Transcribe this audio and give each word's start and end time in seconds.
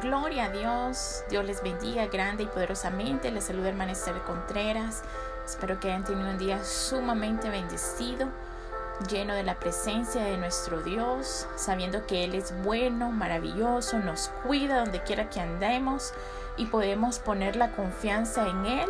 Gloria 0.00 0.46
a 0.46 0.48
Dios, 0.48 1.24
Dios 1.28 1.44
les 1.44 1.62
bendiga 1.62 2.06
grande 2.06 2.44
y 2.44 2.46
poderosamente. 2.46 3.30
Les 3.30 3.44
saluda 3.44 3.68
hermana 3.68 3.92
Esther 3.92 4.18
Contreras. 4.22 5.02
Espero 5.44 5.78
que 5.78 5.88
hayan 5.88 6.04
tenido 6.04 6.30
un 6.30 6.38
día 6.38 6.64
sumamente 6.64 7.50
bendecido, 7.50 8.28
lleno 9.10 9.34
de 9.34 9.42
la 9.42 9.58
presencia 9.58 10.24
de 10.24 10.38
nuestro 10.38 10.80
Dios, 10.80 11.46
sabiendo 11.56 12.06
que 12.06 12.24
Él 12.24 12.34
es 12.34 12.54
bueno, 12.62 13.10
maravilloso, 13.10 13.98
nos 13.98 14.30
cuida 14.42 14.78
donde 14.78 15.02
quiera 15.02 15.28
que 15.28 15.40
andemos 15.40 16.14
y 16.56 16.64
podemos 16.66 17.18
poner 17.18 17.56
la 17.56 17.72
confianza 17.72 18.48
en 18.48 18.64
Él, 18.64 18.88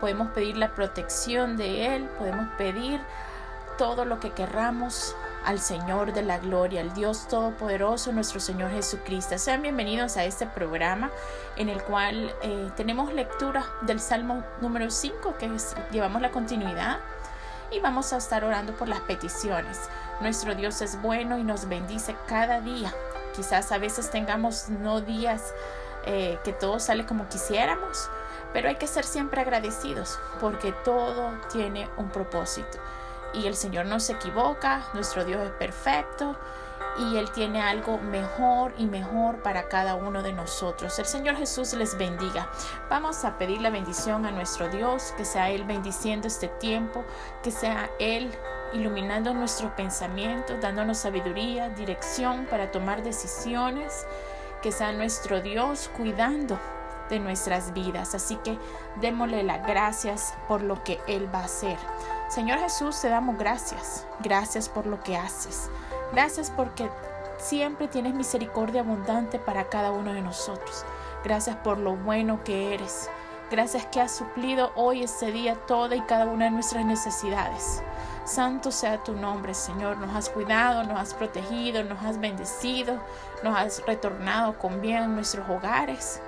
podemos 0.00 0.28
pedir 0.28 0.56
la 0.56 0.76
protección 0.76 1.56
de 1.56 1.96
Él, 1.96 2.08
podemos 2.18 2.46
pedir 2.56 3.00
todo 3.78 4.04
lo 4.04 4.20
que 4.20 4.30
querramos 4.30 5.16
al 5.44 5.60
Señor 5.60 6.12
de 6.12 6.22
la 6.22 6.38
gloria, 6.38 6.80
al 6.80 6.94
Dios 6.94 7.26
Todopoderoso, 7.28 8.12
nuestro 8.12 8.40
Señor 8.40 8.70
Jesucristo. 8.70 9.36
Sean 9.38 9.62
bienvenidos 9.62 10.16
a 10.16 10.24
este 10.24 10.46
programa 10.46 11.10
en 11.56 11.68
el 11.68 11.82
cual 11.82 12.34
eh, 12.42 12.70
tenemos 12.76 13.12
lectura 13.12 13.64
del 13.82 14.00
Salmo 14.00 14.44
número 14.60 14.90
5, 14.90 15.36
que 15.38 15.50
llevamos 15.90 16.22
la 16.22 16.30
continuidad, 16.30 16.98
y 17.70 17.80
vamos 17.80 18.12
a 18.12 18.18
estar 18.18 18.44
orando 18.44 18.74
por 18.74 18.88
las 18.88 19.00
peticiones. 19.00 19.80
Nuestro 20.20 20.54
Dios 20.54 20.80
es 20.82 21.00
bueno 21.00 21.38
y 21.38 21.42
nos 21.42 21.68
bendice 21.68 22.14
cada 22.26 22.60
día. 22.60 22.92
Quizás 23.34 23.72
a 23.72 23.78
veces 23.78 24.10
tengamos 24.10 24.68
no 24.68 25.00
días 25.00 25.54
eh, 26.04 26.38
que 26.44 26.52
todo 26.52 26.78
sale 26.78 27.06
como 27.06 27.28
quisiéramos, 27.28 28.10
pero 28.52 28.68
hay 28.68 28.76
que 28.76 28.86
ser 28.86 29.04
siempre 29.04 29.40
agradecidos 29.40 30.18
porque 30.40 30.72
todo 30.84 31.32
tiene 31.50 31.88
un 31.96 32.10
propósito 32.10 32.78
y 33.34 33.46
el 33.46 33.54
Señor 33.54 33.86
no 33.86 34.00
se 34.00 34.12
equivoca, 34.12 34.82
nuestro 34.94 35.24
Dios 35.24 35.42
es 35.44 35.52
perfecto 35.52 36.36
y 36.98 37.16
Él 37.16 37.30
tiene 37.32 37.62
algo 37.62 37.98
mejor 37.98 38.74
y 38.76 38.86
mejor 38.86 39.42
para 39.42 39.68
cada 39.68 39.94
uno 39.94 40.22
de 40.22 40.32
nosotros. 40.32 40.98
El 40.98 41.06
Señor 41.06 41.36
Jesús 41.36 41.72
les 41.72 41.96
bendiga. 41.96 42.50
Vamos 42.90 43.24
a 43.24 43.38
pedir 43.38 43.60
la 43.60 43.70
bendición 43.70 44.26
a 44.26 44.30
nuestro 44.30 44.68
Dios, 44.68 45.14
que 45.16 45.24
sea 45.24 45.50
Él 45.50 45.64
bendiciendo 45.64 46.28
este 46.28 46.48
tiempo, 46.48 47.04
que 47.42 47.50
sea 47.50 47.90
Él 47.98 48.30
iluminando 48.72 49.34
nuestros 49.34 49.72
pensamientos, 49.72 50.60
dándonos 50.60 50.98
sabiduría, 50.98 51.70
dirección 51.70 52.46
para 52.46 52.70
tomar 52.70 53.02
decisiones, 53.02 54.06
que 54.62 54.72
sea 54.72 54.92
nuestro 54.92 55.40
Dios 55.40 55.90
cuidando 55.96 56.58
de 57.08 57.18
nuestras 57.18 57.72
vidas. 57.72 58.14
Así 58.14 58.36
que 58.36 58.58
démosle 59.00 59.42
las 59.42 59.66
gracias 59.66 60.34
por 60.48 60.62
lo 60.62 60.82
que 60.84 61.00
Él 61.06 61.32
va 61.34 61.40
a 61.40 61.44
hacer. 61.44 61.76
Señor 62.32 62.60
Jesús, 62.60 62.98
te 62.98 63.10
damos 63.10 63.36
gracias. 63.36 64.06
Gracias 64.20 64.66
por 64.66 64.86
lo 64.86 64.98
que 65.02 65.18
haces. 65.18 65.68
Gracias 66.14 66.50
porque 66.50 66.88
siempre 67.36 67.88
tienes 67.88 68.14
misericordia 68.14 68.80
abundante 68.80 69.38
para 69.38 69.68
cada 69.68 69.90
uno 69.90 70.14
de 70.14 70.22
nosotros. 70.22 70.86
Gracias 71.22 71.56
por 71.56 71.76
lo 71.76 71.94
bueno 71.94 72.42
que 72.42 72.72
eres. 72.72 73.10
Gracias 73.50 73.84
que 73.84 74.00
has 74.00 74.12
suplido 74.12 74.72
hoy, 74.76 75.02
este 75.02 75.30
día, 75.30 75.56
toda 75.66 75.94
y 75.94 76.00
cada 76.00 76.24
una 76.24 76.46
de 76.46 76.52
nuestras 76.52 76.86
necesidades. 76.86 77.82
Santo 78.24 78.72
sea 78.72 79.04
tu 79.04 79.12
nombre, 79.12 79.52
Señor. 79.52 79.98
Nos 79.98 80.16
has 80.16 80.30
cuidado, 80.30 80.84
nos 80.84 80.98
has 80.98 81.12
protegido, 81.12 81.84
nos 81.84 82.02
has 82.02 82.18
bendecido, 82.18 82.98
nos 83.42 83.58
has 83.58 83.84
retornado 83.84 84.58
con 84.58 84.80
bien 84.80 85.02
en 85.02 85.14
nuestros 85.16 85.46
hogares. 85.50 86.22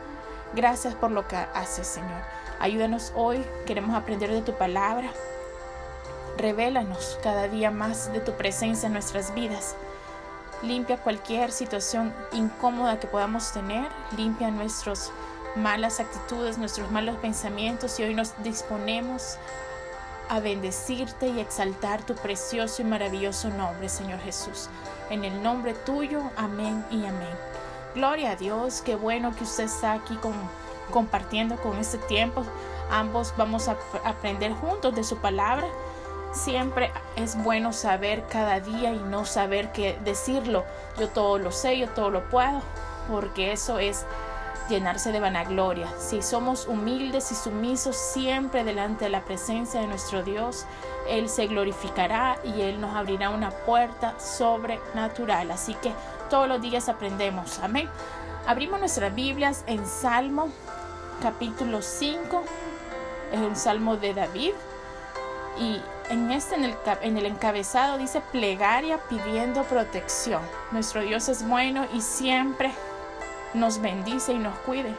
Gracias 0.53 0.94
por 0.94 1.12
lo 1.12 1.26
que 1.26 1.37
haces, 1.37 1.87
Señor. 1.87 2.20
Ayúdanos 2.60 3.10
hoy. 3.16 3.43
Queremos 3.64 3.97
aprender 3.97 4.31
de 4.31 4.43
tu 4.43 4.53
palabra. 4.53 5.09
Revélanos 6.36 7.18
cada 7.22 7.46
día 7.46 7.70
más 7.70 8.12
de 8.12 8.20
tu 8.20 8.32
presencia 8.32 8.88
en 8.88 8.92
nuestras 8.92 9.34
vidas. 9.34 9.76
Limpia 10.62 10.96
cualquier 10.96 11.52
situación 11.52 12.12
incómoda 12.32 12.98
que 12.98 13.06
podamos 13.06 13.52
tener. 13.52 13.86
Limpia 14.16 14.50
nuestras 14.50 15.12
malas 15.54 16.00
actitudes, 16.00 16.58
nuestros 16.58 16.90
malos 16.90 17.16
pensamientos 17.18 18.00
y 18.00 18.02
hoy 18.02 18.14
nos 18.14 18.34
disponemos 18.42 19.38
a 20.28 20.40
bendecirte 20.40 21.28
y 21.28 21.38
exaltar 21.38 22.02
tu 22.02 22.14
precioso 22.14 22.82
y 22.82 22.84
maravilloso 22.84 23.50
nombre, 23.50 23.88
Señor 23.88 24.18
Jesús. 24.20 24.68
En 25.10 25.24
el 25.24 25.40
nombre 25.42 25.74
tuyo, 25.74 26.22
amén 26.36 26.84
y 26.90 27.04
amén. 27.04 27.36
Gloria 27.94 28.32
a 28.32 28.36
Dios, 28.36 28.80
qué 28.80 28.96
bueno 28.96 29.36
que 29.36 29.44
usted 29.44 29.64
está 29.64 29.92
aquí 29.92 30.16
con, 30.16 30.32
compartiendo 30.90 31.56
con 31.56 31.78
este 31.78 31.98
tiempo. 31.98 32.42
Ambos 32.90 33.32
vamos 33.36 33.68
a 33.68 33.76
aprender 34.04 34.52
juntos 34.54 34.94
de 34.94 35.04
su 35.04 35.18
palabra 35.18 35.68
Siempre 36.34 36.92
es 37.14 37.36
bueno 37.36 37.72
saber 37.72 38.24
cada 38.28 38.58
día 38.58 38.92
y 38.92 38.98
no 38.98 39.24
saber 39.24 39.70
qué 39.70 39.96
decirlo. 40.04 40.64
Yo 40.98 41.08
todo 41.08 41.38
lo 41.38 41.52
sé, 41.52 41.78
yo 41.78 41.88
todo 41.88 42.10
lo 42.10 42.28
puedo, 42.28 42.60
porque 43.08 43.52
eso 43.52 43.78
es 43.78 44.04
llenarse 44.68 45.12
de 45.12 45.20
vanagloria. 45.20 45.86
Si 45.96 46.22
somos 46.22 46.66
humildes 46.66 47.30
y 47.30 47.36
sumisos 47.36 47.94
siempre 47.94 48.64
delante 48.64 49.04
de 49.04 49.10
la 49.10 49.24
presencia 49.24 49.80
de 49.80 49.86
nuestro 49.86 50.24
Dios, 50.24 50.66
Él 51.08 51.28
se 51.28 51.46
glorificará 51.46 52.38
y 52.42 52.62
Él 52.62 52.80
nos 52.80 52.96
abrirá 52.96 53.30
una 53.30 53.50
puerta 53.50 54.18
sobrenatural. 54.18 55.52
Así 55.52 55.74
que 55.74 55.92
todos 56.30 56.48
los 56.48 56.60
días 56.60 56.88
aprendemos. 56.88 57.60
Amén. 57.60 57.88
Abrimos 58.46 58.80
nuestras 58.80 59.14
Biblias 59.14 59.62
en 59.68 59.86
Salmo 59.86 60.48
capítulo 61.22 61.80
5. 61.80 62.42
Es 63.32 63.38
un 63.38 63.54
salmo 63.54 63.96
de 63.96 64.14
David. 64.14 64.52
Y 65.59 65.81
en 66.10 66.31
este, 66.32 66.56
en 66.56 66.65
el, 66.65 66.76
en 67.03 67.16
el 67.16 67.26
encabezado 67.26 67.98
dice 67.98 68.20
plegaria 68.32 68.98
pidiendo 69.09 69.62
protección. 69.65 70.42
Nuestro 70.72 71.03
Dios 71.03 71.28
es 71.28 71.47
bueno 71.47 71.87
y 71.92 72.00
siempre 72.00 72.72
nos 73.54 73.81
bendice 73.81 74.32
y 74.32 74.38
nos 74.38 74.59
cuide. 74.60 74.94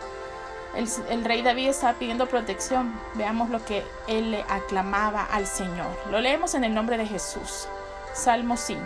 El, 0.76 0.90
el, 1.10 1.24
rey 1.24 1.42
David 1.42 1.70
estaba 1.70 1.94
pidiendo 1.94 2.28
protección. 2.28 2.94
Veamos 3.16 3.50
lo 3.50 3.64
que 3.64 3.84
él 4.08 4.32
le 4.32 4.44
aclamaba 4.44 5.24
al 5.24 5.48
Señor. 5.48 5.88
Lo 6.12 6.20
leemos 6.20 6.54
en 6.54 6.64
el 6.64 6.74
nombre 6.74 6.98
de 6.98 7.06
Jesús. 7.06 7.68
Salmo 8.14 8.58
5. 8.58 8.82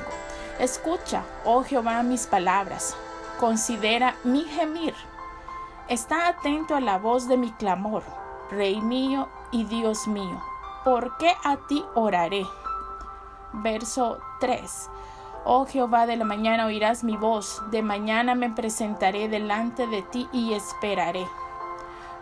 Escucha, 0.60 1.24
oh 1.46 1.64
Jehová, 1.64 2.04
mis 2.04 2.28
palabras. 2.28 2.96
Considera 3.40 4.16
mi 4.24 4.44
gemir. 4.44 4.94
Está 5.88 6.28
atento 6.28 6.76
a 6.76 6.82
la 6.82 6.98
voz 6.98 7.28
de 7.28 7.38
mi 7.38 7.52
clamor, 7.54 8.04
Rey 8.52 8.82
mío 8.82 9.30
y 9.52 9.64
Dios 9.64 10.08
mío. 10.08 10.49
¿Por 10.90 11.18
qué 11.18 11.36
a 11.44 11.56
ti 11.56 11.86
oraré? 11.94 12.48
Verso 13.54 14.18
3. 14.40 14.90
Oh 15.46 15.68
Jehová, 15.68 16.08
de 16.08 16.18
la 16.18 16.26
mañana 16.26 16.66
oirás 16.66 17.04
mi 17.04 17.16
voz, 17.16 17.62
de 17.70 17.84
mañana 17.84 18.34
me 18.34 18.50
presentaré 18.50 19.30
delante 19.30 19.86
de 19.86 20.02
ti 20.02 20.28
y 20.32 20.54
esperaré. 20.54 21.28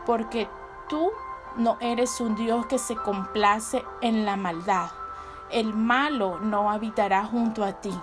Porque 0.06 0.50
tú 0.90 1.12
no 1.56 1.78
eres 1.80 2.20
un 2.20 2.36
Dios 2.36 2.66
que 2.66 2.78
se 2.78 2.98
complace 2.98 3.86
en 4.02 4.26
la 4.26 4.36
maldad. 4.36 4.90
El 5.50 5.74
malo 5.74 6.38
no 6.42 6.70
habitará 6.70 7.24
junto 7.24 7.64
a 7.64 7.72
ti. 7.72 7.98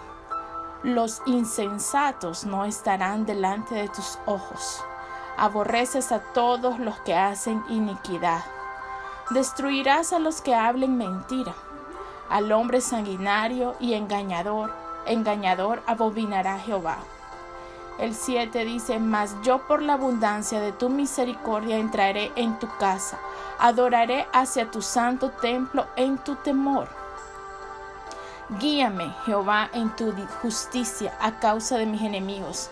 Los 0.83 1.21
insensatos 1.27 2.47
no 2.47 2.65
estarán 2.65 3.27
delante 3.27 3.75
de 3.75 3.89
tus 3.89 4.19
ojos. 4.25 4.83
Aborreces 5.37 6.11
a 6.11 6.21
todos 6.33 6.79
los 6.79 6.99
que 7.01 7.15
hacen 7.15 7.63
iniquidad. 7.69 8.43
Destruirás 9.31 10.13
a 10.13 10.19
los 10.19 10.43
que 10.43 10.55
hablen 10.55 10.99
mentira. 10.99 11.55
Al 12.29 12.53
hombre 12.53 12.83
sanguinario 12.83 13.75
y 13.81 13.95
engañador, 13.95 14.71
engañador 15.07 15.83
abominará 15.87 16.59
Jehová. 16.59 16.99
El 17.99 18.15
7 18.15 18.67
dice, 18.67 18.99
Mas 18.99 19.35
yo 19.43 19.67
por 19.67 19.81
la 19.81 19.95
abundancia 19.95 20.61
de 20.61 20.73
tu 20.73 20.91
misericordia 20.91 21.79
entraré 21.79 22.33
en 22.37 22.59
tu 22.59 22.69
casa, 22.77 23.19
adoraré 23.59 24.27
hacia 24.35 24.71
tu 24.71 24.83
santo 24.83 25.31
templo 25.31 25.87
en 25.97 26.19
tu 26.19 26.35
temor. 26.37 26.89
Guíame, 28.61 29.11
Jehová, 29.25 29.71
en 29.73 29.89
tu 29.97 30.13
justicia 30.43 31.17
a 31.19 31.41
causa 31.41 31.79
de 31.79 31.87
mis 31.87 32.03
enemigos. 32.03 32.69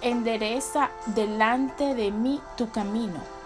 Endereza 0.00 0.88
delante 1.04 1.94
de 1.94 2.10
mí 2.10 2.40
tu 2.56 2.70
camino 2.70 3.41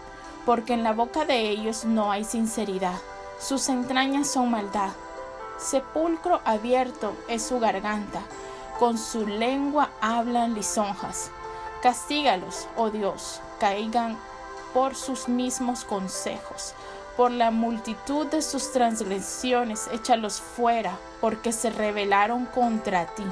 porque 0.46 0.72
en 0.72 0.84
la 0.84 0.93
boca 0.93 1.26
de 1.26 1.50
ellos 1.50 1.84
no 1.84 2.12
hay 2.12 2.25
sinceridad, 2.25 2.98
sus 3.38 3.69
entrañas 3.69 4.28
son 4.28 4.50
maldad. 4.50 4.90
Sepulcro 5.58 6.40
abierto 6.44 7.14
es 7.28 7.43
su 7.43 7.58
garganta, 7.58 8.20
con 8.78 8.96
su 8.96 9.26
lengua 9.26 9.90
hablan 10.00 10.54
lisonjas. 10.54 11.31
Castígalos, 11.82 12.69
oh 12.76 12.90
Dios, 12.90 13.40
caigan 13.58 14.16
por 14.72 14.94
sus 14.94 15.28
mismos 15.28 15.84
consejos. 15.84 16.75
Por 17.16 17.31
la 17.31 17.50
multitud 17.50 18.26
de 18.26 18.42
sus 18.42 18.72
transgresiones, 18.72 19.88
échalos 19.92 20.40
fuera, 20.40 20.99
porque 21.20 21.52
se 21.52 21.70
rebelaron 21.70 22.44
contra 22.46 23.06
ti. 23.06 23.25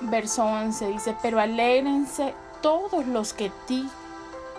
Verso 0.00 0.44
11 0.44 0.86
dice, 0.88 1.16
pero 1.22 1.40
alégrense 1.40 2.34
todos 2.60 3.06
los 3.06 3.32
que 3.32 3.50
ti 3.66 3.88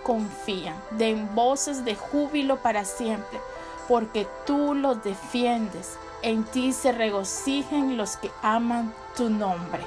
confían, 0.06 0.76
den 0.92 1.34
voces 1.34 1.84
de 1.84 1.96
júbilo 1.96 2.58
para 2.58 2.84
siempre, 2.84 3.40
porque 3.88 4.28
tú 4.46 4.72
los 4.72 5.02
defiendes. 5.02 5.98
En 6.22 6.44
ti 6.44 6.72
se 6.72 6.92
regocijen 6.92 7.96
los 7.96 8.16
que 8.16 8.30
aman 8.40 8.94
tu 9.16 9.30
nombre. 9.30 9.82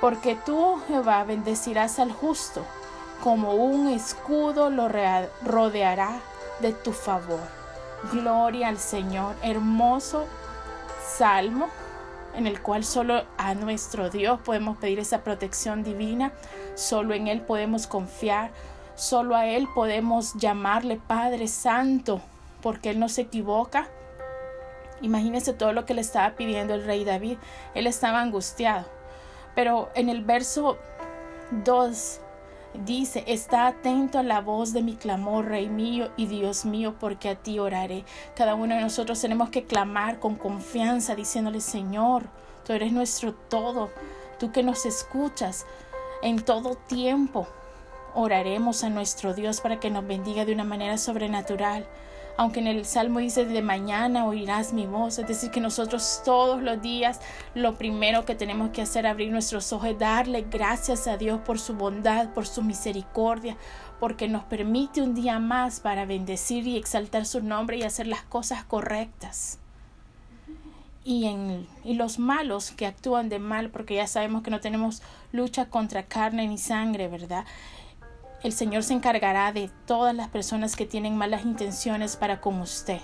Porque 0.00 0.36
tú, 0.46 0.56
oh 0.56 0.80
Jehová, 0.86 1.24
bendecirás 1.24 1.98
al 1.98 2.12
justo, 2.12 2.64
como 3.20 3.54
un 3.54 3.88
escudo 3.88 4.70
lo 4.70 4.88
rodeará 4.88 6.20
de 6.60 6.72
tu 6.72 6.92
favor. 6.92 7.40
Gloria 8.12 8.68
al 8.68 8.78
Señor. 8.78 9.34
Hermoso 9.42 10.24
salmo 11.04 11.68
en 12.36 12.46
el 12.46 12.62
cual 12.62 12.84
solo 12.84 13.24
a 13.38 13.54
nuestro 13.54 14.08
Dios 14.08 14.38
podemos 14.40 14.76
pedir 14.76 15.00
esa 15.00 15.24
protección 15.24 15.82
divina, 15.82 16.32
solo 16.76 17.14
en 17.14 17.26
Él 17.26 17.40
podemos 17.40 17.86
confiar, 17.86 18.50
solo 18.96 19.36
a 19.36 19.46
Él 19.46 19.68
podemos 19.74 20.34
llamarle 20.34 20.96
Padre 20.96 21.46
Santo, 21.46 22.20
porque 22.62 22.90
Él 22.90 22.98
no 22.98 23.08
se 23.08 23.22
equivoca. 23.22 23.88
Imagínense 25.00 25.52
todo 25.52 25.72
lo 25.72 25.86
que 25.86 25.94
le 25.94 26.00
estaba 26.00 26.34
pidiendo 26.34 26.74
el 26.74 26.84
rey 26.84 27.04
David, 27.04 27.38
Él 27.74 27.86
estaba 27.86 28.20
angustiado. 28.20 28.86
Pero 29.54 29.90
en 29.94 30.08
el 30.08 30.24
verso 30.24 30.76
2 31.64 32.20
Dice, 32.84 33.24
está 33.26 33.66
atento 33.68 34.18
a 34.18 34.22
la 34.22 34.40
voz 34.40 34.74
de 34.74 34.82
mi 34.82 34.96
clamor, 34.96 35.46
Rey 35.46 35.68
mío 35.68 36.10
y 36.16 36.26
Dios 36.26 36.66
mío, 36.66 36.94
porque 37.00 37.30
a 37.30 37.34
ti 37.34 37.58
oraré. 37.58 38.04
Cada 38.34 38.54
uno 38.54 38.74
de 38.74 38.82
nosotros 38.82 39.20
tenemos 39.20 39.48
que 39.48 39.64
clamar 39.64 40.18
con 40.18 40.36
confianza, 40.36 41.14
diciéndole, 41.14 41.60
Señor, 41.60 42.24
tú 42.66 42.74
eres 42.74 42.92
nuestro 42.92 43.32
todo, 43.32 43.90
tú 44.38 44.52
que 44.52 44.62
nos 44.62 44.84
escuchas 44.84 45.64
en 46.22 46.42
todo 46.42 46.74
tiempo. 46.74 47.46
Oraremos 48.16 48.82
a 48.82 48.88
nuestro 48.90 49.32
Dios 49.34 49.60
para 49.60 49.78
que 49.78 49.90
nos 49.90 50.04
bendiga 50.04 50.44
de 50.44 50.52
una 50.52 50.64
manera 50.64 50.98
sobrenatural 50.98 51.86
aunque 52.36 52.60
en 52.60 52.66
el 52.66 52.84
Salmo 52.84 53.20
dice 53.20 53.44
de 53.46 53.62
mañana 53.62 54.26
oirás 54.26 54.72
mi 54.72 54.86
voz, 54.86 55.18
es 55.18 55.26
decir, 55.26 55.50
que 55.50 55.60
nosotros 55.60 56.22
todos 56.24 56.62
los 56.62 56.80
días 56.82 57.20
lo 57.54 57.76
primero 57.76 58.24
que 58.24 58.34
tenemos 58.34 58.70
que 58.70 58.82
hacer 58.82 59.06
es 59.06 59.12
abrir 59.12 59.30
nuestros 59.30 59.72
ojos, 59.72 59.88
es 59.88 59.98
darle 59.98 60.46
gracias 60.50 61.06
a 61.06 61.16
Dios 61.16 61.40
por 61.40 61.58
su 61.58 61.74
bondad, 61.74 62.30
por 62.34 62.46
su 62.46 62.62
misericordia, 62.62 63.56
porque 64.00 64.28
nos 64.28 64.44
permite 64.44 65.00
un 65.00 65.14
día 65.14 65.38
más 65.38 65.80
para 65.80 66.04
bendecir 66.04 66.66
y 66.66 66.76
exaltar 66.76 67.24
su 67.24 67.42
nombre 67.42 67.78
y 67.78 67.82
hacer 67.82 68.06
las 68.06 68.22
cosas 68.22 68.64
correctas. 68.64 69.58
Y, 71.04 71.26
en, 71.26 71.68
y 71.84 71.94
los 71.94 72.18
malos 72.18 72.72
que 72.72 72.84
actúan 72.84 73.28
de 73.28 73.38
mal, 73.38 73.70
porque 73.70 73.94
ya 73.94 74.08
sabemos 74.08 74.42
que 74.42 74.50
no 74.50 74.60
tenemos 74.60 75.02
lucha 75.30 75.66
contra 75.66 76.02
carne 76.02 76.48
ni 76.48 76.58
sangre, 76.58 77.06
¿verdad? 77.06 77.44
El 78.42 78.52
Señor 78.52 78.82
se 78.82 78.94
encargará 78.94 79.52
de 79.52 79.70
todas 79.86 80.14
las 80.14 80.28
personas 80.28 80.76
que 80.76 80.86
tienen 80.86 81.16
malas 81.16 81.44
intenciones 81.44 82.16
para 82.16 82.40
con 82.40 82.60
usted. 82.60 83.00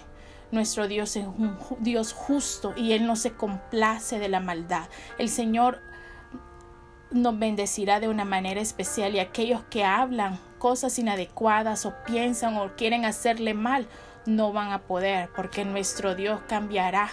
Nuestro 0.51 0.87
Dios 0.87 1.17
es 1.17 1.27
un 1.27 1.57
Dios 1.81 2.13
justo 2.13 2.75
y 2.77 2.93
Él 2.93 3.07
no 3.07 3.17
se 3.17 3.33
complace 3.33 4.19
de 4.19 4.29
la 4.29 4.41
maldad. 4.41 4.89
El 5.19 5.31
Señor 5.31 5.81
nos 7.11 7.39
bendecirá 7.39 8.01
de 8.01 8.09
una 8.09 8.25
manera 8.25 8.61
especial 8.61 9.15
y 9.15 9.19
aquellos 9.19 9.63
que 9.65 9.85
hablan 9.85 10.39
cosas 10.59 10.99
inadecuadas 10.99 11.87
o 11.87 11.95
piensan 12.07 12.57
o 12.57 12.75
quieren 12.77 13.05
hacerle 13.05 13.55
mal 13.55 13.87
no 14.27 14.53
van 14.53 14.73
a 14.73 14.83
poder 14.83 15.31
porque 15.35 15.65
nuestro 15.65 16.15
Dios 16.15 16.41
cambiará 16.49 17.11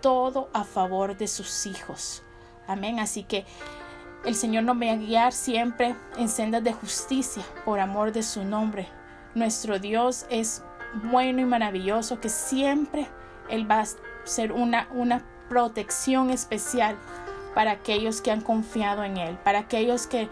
todo 0.00 0.48
a 0.52 0.64
favor 0.64 1.16
de 1.16 1.28
sus 1.28 1.66
hijos. 1.66 2.22
Amén. 2.66 2.98
Así 2.98 3.24
que 3.24 3.44
el 4.24 4.34
Señor 4.34 4.64
nos 4.64 4.76
va 4.76 4.92
a 4.92 4.96
guiar 4.96 5.32
siempre 5.32 5.94
en 6.16 6.28
sendas 6.28 6.62
de 6.62 6.72
justicia 6.72 7.42
por 7.64 7.80
amor 7.80 8.12
de 8.12 8.22
su 8.22 8.44
nombre. 8.44 8.88
Nuestro 9.34 9.78
Dios 9.78 10.26
es 10.30 10.62
bueno 11.04 11.40
y 11.40 11.44
maravilloso 11.44 12.20
que 12.20 12.28
siempre 12.28 13.06
Él 13.48 13.70
va 13.70 13.80
a 13.80 13.86
ser 14.24 14.52
una, 14.52 14.88
una 14.92 15.22
protección 15.48 16.30
especial 16.30 16.96
para 17.54 17.72
aquellos 17.72 18.20
que 18.20 18.30
han 18.30 18.40
confiado 18.40 19.04
en 19.04 19.16
Él, 19.16 19.38
para 19.42 19.60
aquellos 19.60 20.06
que 20.06 20.28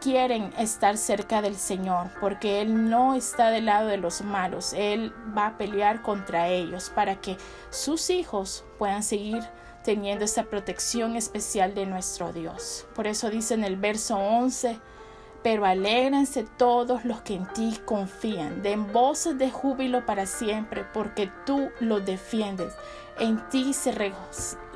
quieren 0.00 0.52
estar 0.58 0.96
cerca 0.96 1.42
del 1.42 1.56
Señor, 1.56 2.08
porque 2.20 2.60
Él 2.60 2.90
no 2.90 3.14
está 3.14 3.50
del 3.50 3.66
lado 3.66 3.88
de 3.88 3.96
los 3.96 4.22
malos, 4.22 4.72
Él 4.74 5.12
va 5.36 5.48
a 5.48 5.58
pelear 5.58 6.02
contra 6.02 6.48
ellos 6.48 6.90
para 6.94 7.16
que 7.16 7.36
sus 7.70 8.10
hijos 8.10 8.64
puedan 8.78 9.02
seguir 9.02 9.42
teniendo 9.86 10.24
esa 10.24 10.42
protección 10.42 11.14
especial 11.14 11.72
de 11.72 11.86
nuestro 11.86 12.32
Dios. 12.32 12.86
Por 12.92 13.06
eso 13.06 13.30
dice 13.30 13.54
en 13.54 13.62
el 13.62 13.76
verso 13.76 14.16
11, 14.16 14.80
pero 15.44 15.64
alégrense 15.64 16.44
todos 16.58 17.04
los 17.04 17.20
que 17.20 17.36
en 17.36 17.46
ti 17.52 17.78
confían, 17.84 18.62
den 18.62 18.92
voces 18.92 19.38
de 19.38 19.48
júbilo 19.48 20.04
para 20.04 20.26
siempre, 20.26 20.84
porque 20.92 21.30
tú 21.46 21.70
los 21.78 22.04
defiendes. 22.04 22.74
En 23.20 23.48
ti 23.48 23.72
se 23.72 23.92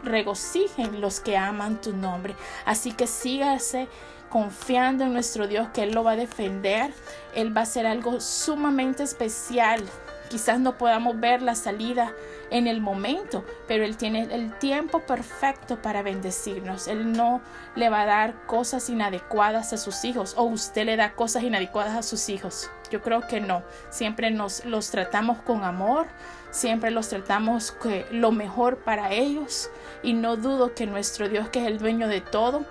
regocijen 0.05 1.01
los 1.01 1.19
que 1.19 1.37
aman 1.37 1.81
tu 1.81 1.93
nombre. 1.93 2.37
Así 2.65 2.93
que 2.93 3.09
sígase 3.09 3.89
confiando 4.29 5.03
en 5.03 5.13
nuestro 5.13 5.49
Dios 5.49 5.71
que 5.75 5.83
Él 5.83 5.91
lo 5.91 6.05
va 6.05 6.13
a 6.13 6.17
defender. 6.17 6.93
Él 7.35 7.55
va 7.55 7.63
a 7.63 7.65
hacer 7.65 7.85
algo 7.85 8.21
sumamente 8.21 9.03
especial. 9.03 9.83
Quizás 10.31 10.61
no 10.61 10.79
podamos 10.79 11.19
ver 11.19 11.43
la 11.43 11.57
salida 11.57 12.13
en 12.53 12.69
el 12.69 12.81
momento, 12.81 13.45
pero 13.67 13.85
Él 13.85 13.97
tiene 13.97 14.29
el 14.31 14.57
tiempo 14.59 15.01
perfecto 15.01 15.83
para 15.83 16.03
bendecirnos. 16.03 16.87
Él 16.87 17.11
no 17.13 17.41
le 17.75 17.89
va 17.89 18.03
a 18.03 18.07
dar 18.07 18.47
cosas 18.47 18.89
inadecuadas 18.91 19.73
a 19.73 19.77
sus 19.77 20.05
hijos 20.05 20.35
o 20.37 20.45
usted 20.45 20.87
le 20.87 20.97
da 20.97 21.15
cosas 21.15 21.43
inadecuadas 21.43 21.97
a 21.97 22.05
sus 22.05 22.29
hijos. 22.29 22.71
Yo 22.93 23.03
creo 23.03 23.27
que 23.27 23.41
no. 23.41 23.65
Siempre 23.91 24.31
nos 24.31 24.65
los 24.65 24.93
tratamos 24.93 25.39
con 25.39 25.65
amor, 25.65 26.07
siempre 26.53 26.93
los 26.93 27.09
tratamos 27.09 27.73
que 27.73 28.07
lo 28.13 28.31
mejor 28.31 28.79
para 28.79 29.11
ellos 29.11 29.69
y 30.05 30.13
no 30.13 30.37
dudo 30.37 30.77
que 30.77 30.87
nuestro 30.87 31.29
Dios, 31.29 31.49
que 31.49 31.61
es 31.61 31.67
el 31.67 31.79
dueño 31.79 32.07
de 32.07 32.21
todo, 32.21 32.65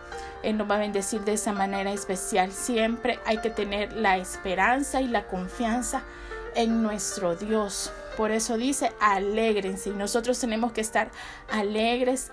Él 0.44 0.58
nos 0.58 0.72
va 0.72 0.76
a 0.76 0.80
bendecir 0.80 1.26
de 1.26 1.34
esa 1.34 1.52
manera 1.52 1.92
especial. 1.92 2.54
Siempre 2.54 3.20
hay 3.26 3.40
que 3.40 3.50
tener 3.50 3.92
la 3.92 4.16
esperanza 4.16 5.02
y 5.02 5.10
la 5.10 5.28
confianza 5.28 6.04
en 6.56 6.84
nuestro 6.84 7.36
Dios. 7.36 7.92
Por 8.18 8.32
eso 8.32 8.58
dice, 8.58 8.92
alégrense. 9.00 9.90
Y 9.90 9.94
nosotros 9.94 10.40
tenemos 10.40 10.72
que 10.72 10.82
estar 10.82 11.10
alegres 11.50 12.32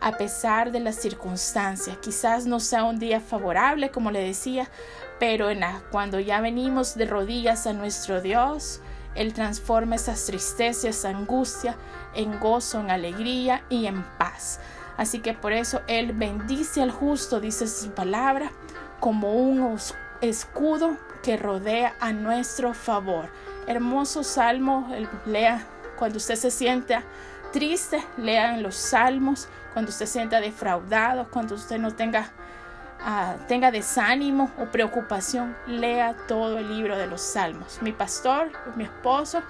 a 0.00 0.16
pesar 0.18 0.72
de 0.72 0.80
las 0.80 0.96
circunstancias. 0.96 1.96
Quizás 1.98 2.44
no 2.44 2.58
sea 2.58 2.84
un 2.84 2.98
día 2.98 3.20
favorable, 3.20 3.90
como 3.90 4.10
le 4.10 4.20
decía, 4.20 4.68
pero 5.20 5.46
cuando 5.92 6.18
ya 6.18 6.40
venimos 6.40 6.96
de 6.96 7.06
rodillas 7.06 7.68
a 7.68 7.72
nuestro 7.72 8.20
Dios, 8.20 8.80
Él 9.14 9.32
transforma 9.32 9.94
esas 9.94 10.26
tristezas, 10.26 10.84
esa 10.84 11.10
angustia 11.10 11.76
en 12.14 12.40
gozo, 12.40 12.80
en 12.80 12.90
alegría 12.90 13.64
y 13.68 13.86
en 13.86 14.02
paz. 14.18 14.58
Así 14.96 15.20
que 15.20 15.34
por 15.34 15.52
eso 15.52 15.80
Él 15.86 16.12
bendice 16.12 16.82
al 16.82 16.90
justo, 16.90 17.38
dice 17.40 17.68
su 17.68 17.92
palabra, 17.92 18.50
como 18.98 19.32
un 19.34 19.78
escudo 20.20 20.96
que 21.22 21.36
rodea 21.36 21.94
a 22.00 22.12
nuestro 22.12 22.74
favor 22.74 23.28
hermoso 23.66 24.22
salmo, 24.22 24.88
lea 25.26 25.64
cuando 25.98 26.18
usted 26.18 26.36
se 26.36 26.50
sienta 26.50 27.02
triste, 27.52 28.02
lea 28.16 28.54
en 28.54 28.62
los 28.62 28.74
salmos, 28.74 29.48
cuando 29.72 29.90
usted 29.90 30.06
se 30.06 30.12
sienta 30.12 30.40
defraudado, 30.40 31.28
cuando 31.30 31.54
usted 31.54 31.78
no 31.78 31.94
tenga, 31.94 32.30
ah, 33.00 33.36
tenga 33.46 33.70
desánimo 33.70 34.50
o 34.58 34.66
preocupación, 34.66 35.56
lea 35.66 36.16
todo 36.26 36.58
el 36.58 36.76
libro 36.76 36.96
de 36.96 37.06
los 37.06 37.20
salmos. 37.20 37.80
Mi 37.82 37.92
pastor, 37.92 38.50
mi 38.74 38.84
esposo, 38.84 39.42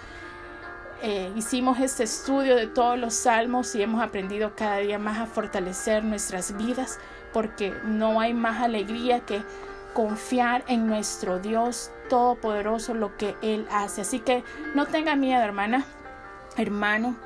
eh, 1.00 1.32
hicimos 1.34 1.80
este 1.80 2.04
estudio 2.04 2.54
de 2.54 2.66
todos 2.66 2.98
los 2.98 3.14
salmos 3.14 3.74
y 3.74 3.82
hemos 3.82 4.02
aprendido 4.02 4.54
cada 4.54 4.76
día 4.78 4.98
más 4.98 5.18
a 5.18 5.26
fortalecer 5.26 6.04
nuestras 6.04 6.56
vidas 6.56 7.00
porque 7.32 7.74
no 7.84 8.20
hay 8.20 8.34
más 8.34 8.60
alegría 8.62 9.20
que 9.20 9.42
confiar 9.92 10.64
en 10.68 10.86
nuestro 10.86 11.38
Dios 11.38 11.90
Todopoderoso, 12.08 12.94
lo 12.94 13.16
que 13.16 13.36
Él 13.42 13.66
hace. 13.70 14.02
Así 14.02 14.20
que 14.20 14.44
no 14.74 14.86
tenga 14.86 15.16
miedo, 15.16 15.42
hermana, 15.42 15.84
hermano. 16.56 17.16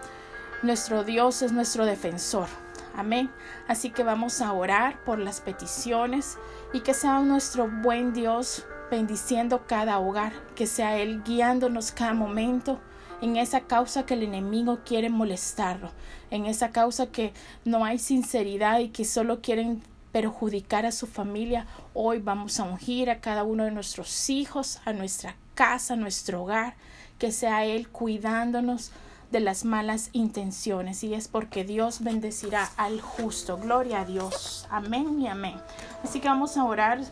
Nuestro 0.62 1.04
Dios 1.04 1.42
es 1.42 1.52
nuestro 1.52 1.84
defensor. 1.86 2.46
Amén. 2.94 3.30
Así 3.68 3.90
que 3.90 4.04
vamos 4.04 4.40
a 4.40 4.52
orar 4.52 5.02
por 5.04 5.18
las 5.18 5.40
peticiones 5.40 6.38
y 6.72 6.80
que 6.80 6.94
sea 6.94 7.20
nuestro 7.20 7.68
buen 7.68 8.12
Dios 8.12 8.64
bendiciendo 8.90 9.64
cada 9.66 9.98
hogar, 9.98 10.32
que 10.54 10.66
sea 10.66 10.96
Él 10.96 11.22
guiándonos 11.22 11.92
cada 11.92 12.14
momento 12.14 12.80
en 13.20 13.36
esa 13.36 13.62
causa 13.62 14.06
que 14.06 14.14
el 14.14 14.22
enemigo 14.22 14.80
quiere 14.84 15.08
molestarlo, 15.08 15.90
en 16.30 16.46
esa 16.46 16.70
causa 16.70 17.06
que 17.06 17.32
no 17.64 17.84
hay 17.84 17.98
sinceridad 17.98 18.78
y 18.80 18.88
que 18.88 19.04
solo 19.04 19.40
quieren 19.40 19.82
perjudicar 20.16 20.86
a 20.86 20.92
su 20.92 21.06
familia, 21.06 21.66
hoy 21.92 22.20
vamos 22.20 22.58
a 22.58 22.62
ungir 22.62 23.10
a 23.10 23.20
cada 23.20 23.44
uno 23.44 23.64
de 23.64 23.70
nuestros 23.70 24.30
hijos, 24.30 24.80
a 24.86 24.94
nuestra 24.94 25.36
casa, 25.54 25.92
a 25.92 25.98
nuestro 25.98 26.42
hogar, 26.42 26.74
que 27.18 27.32
sea 27.32 27.66
Él 27.66 27.90
cuidándonos 27.90 28.92
de 29.30 29.40
las 29.40 29.66
malas 29.66 30.08
intenciones 30.12 31.04
y 31.04 31.12
es 31.12 31.28
porque 31.28 31.64
Dios 31.64 32.02
bendecirá 32.02 32.70
al 32.78 33.02
justo. 33.02 33.58
Gloria 33.58 34.00
a 34.00 34.04
Dios. 34.06 34.66
Amén 34.70 35.20
y 35.20 35.28
amén. 35.28 35.60
Así 36.02 36.20
que 36.20 36.28
vamos 36.28 36.56
a 36.56 36.64
orar 36.64 37.02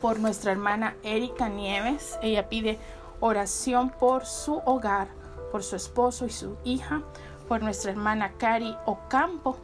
por 0.00 0.20
nuestra 0.20 0.52
hermana 0.52 0.94
Erika 1.02 1.48
Nieves. 1.48 2.20
Ella 2.22 2.48
pide 2.48 2.78
oración 3.18 3.90
por 3.90 4.26
su 4.26 4.62
hogar, 4.64 5.08
por 5.50 5.64
su 5.64 5.74
esposo 5.74 6.24
y 6.24 6.30
su 6.30 6.56
hija, 6.62 7.02
por 7.48 7.64
nuestra 7.64 7.90
hermana 7.90 8.34
Cari 8.38 8.76
Ocampo 8.86 9.58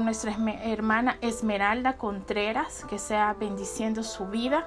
nuestra 0.00 0.36
hermana 0.62 1.18
Esmeralda 1.20 1.96
Contreras, 1.96 2.84
que 2.88 2.98
sea 2.98 3.34
bendiciendo 3.38 4.02
su 4.02 4.26
vida, 4.26 4.66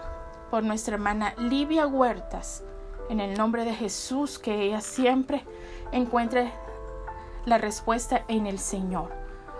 por 0.49 0.63
nuestra 0.63 0.95
hermana 0.95 1.33
Livia 1.37 1.87
Huertas, 1.87 2.63
en 3.09 3.19
el 3.19 3.37
nombre 3.37 3.65
de 3.65 3.73
Jesús, 3.73 4.39
que 4.39 4.61
ella 4.61 4.81
siempre 4.81 5.43
encuentre 5.91 6.51
la 7.45 7.57
respuesta 7.57 8.25
en 8.27 8.45
el 8.45 8.59
Señor. 8.59 9.11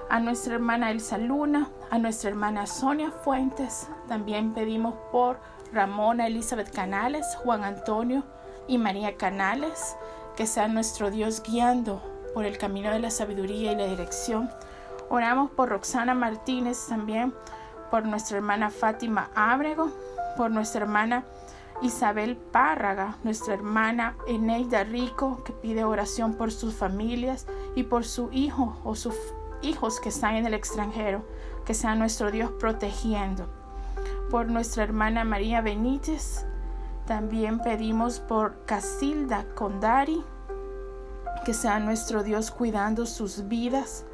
A 0.09 0.19
nuestra 0.19 0.55
hermana 0.55 0.91
Elsa 0.91 1.17
Luna, 1.17 1.69
a 1.89 1.97
nuestra 1.97 2.29
hermana 2.29 2.65
Sonia 2.65 3.11
Fuentes, 3.11 3.87
también 4.07 4.53
pedimos 4.53 4.95
por 5.11 5.39
Ramona 5.73 6.27
Elizabeth 6.27 6.73
Canales, 6.73 7.25
Juan 7.43 7.63
Antonio 7.63 8.23
y 8.67 8.77
María 8.77 9.17
Canales, 9.17 9.95
que 10.35 10.47
sea 10.47 10.67
nuestro 10.67 11.11
Dios 11.11 11.43
guiando 11.43 12.01
por 12.33 12.45
el 12.45 12.57
camino 12.57 12.91
de 12.91 12.99
la 12.99 13.11
sabiduría 13.11 13.71
y 13.71 13.75
la 13.75 13.87
dirección. 13.87 14.49
Oramos 15.09 15.51
por 15.51 15.69
Roxana 15.69 16.13
Martínez 16.13 16.87
también, 16.87 17.33
por 17.89 18.05
nuestra 18.05 18.37
hermana 18.37 18.69
Fátima 18.69 19.29
Ábrego, 19.35 19.89
por 20.35 20.51
nuestra 20.51 20.81
hermana 20.81 21.23
Isabel 21.81 22.35
Párraga, 22.35 23.17
nuestra 23.23 23.53
hermana 23.53 24.15
Eneida 24.27 24.83
Rico, 24.83 25.43
que 25.43 25.53
pide 25.53 25.83
oración 25.83 26.33
por 26.33 26.51
sus 26.51 26.73
familias 26.73 27.45
y 27.75 27.83
por 27.83 28.03
su 28.03 28.29
hijo 28.31 28.77
o 28.83 28.95
sus 28.95 29.15
hijos 29.61 29.99
que 29.99 30.09
están 30.09 30.35
en 30.35 30.45
el 30.45 30.53
extranjero, 30.53 31.23
que 31.65 31.73
sea 31.73 31.95
nuestro 31.95 32.31
Dios 32.31 32.51
protegiendo. 32.59 33.47
Por 34.29 34.49
nuestra 34.49 34.83
hermana 34.83 35.23
María 35.23 35.61
Benítez, 35.61 36.45
también 37.05 37.59
pedimos 37.59 38.19
por 38.19 38.65
Casilda 38.65 39.45
Condari, 39.55 40.23
que 41.45 41.53
sea 41.53 41.79
nuestro 41.79 42.23
Dios 42.23 42.51
cuidando 42.51 43.05
sus 43.05 43.47
vidas. 43.47 44.05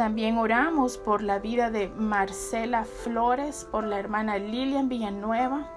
También 0.00 0.38
oramos 0.38 0.96
por 0.96 1.20
la 1.20 1.40
vida 1.40 1.70
de 1.70 1.90
Marcela 1.90 2.86
Flores, 2.86 3.68
por 3.70 3.84
la 3.84 3.98
hermana 3.98 4.38
Lilian 4.38 4.88
Villanueva, 4.88 5.68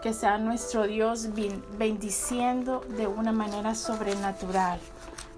que 0.00 0.12
sea 0.12 0.38
nuestro 0.38 0.84
Dios 0.84 1.30
bendiciendo 1.76 2.84
de 2.96 3.08
una 3.08 3.32
manera 3.32 3.74
sobrenatural. 3.74 4.78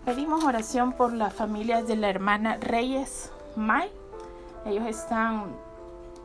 Pedimos 0.05 0.45
oración 0.45 0.93
por 0.93 1.15
la 1.15 1.31
familia 1.31 1.83
de 1.83 1.97
la 1.97 2.11
hermana 2.11 2.59
Reyes 2.61 3.33
May. 3.57 3.91
Ellos 4.67 4.85
están 4.85 5.57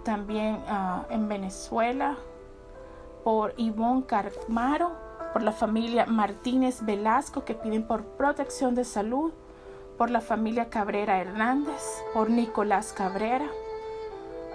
también 0.03 0.59
ah, 0.67 1.05
en 1.09 1.29
Venezuela. 1.29 2.17
Por 3.23 3.53
Ivonne 3.55 4.05
Carmaro, 4.05 4.91
por 5.31 5.43
la 5.43 5.53
familia 5.53 6.05
Martínez 6.07 6.83
Velasco 6.83 7.45
que 7.45 7.53
piden 7.53 7.87
por 7.87 8.03
protección 8.03 8.75
de 8.75 8.83
salud, 8.83 9.31
por 9.97 10.09
la 10.09 10.21
familia 10.21 10.69
Cabrera 10.69 11.19
Hernández, 11.19 11.81
por 12.13 12.29
Nicolás 12.29 12.93
Cabrera, 12.93 13.47